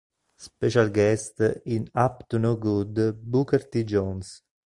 Special 0.35 0.89
guest 0.89 1.39
in 1.67 1.87
"Up 1.93 2.27
to 2.29 2.39
No 2.39 2.55
Good" 2.55 3.19
Booker 3.23 3.59
T. 3.59 3.83
Jones. 3.83 4.41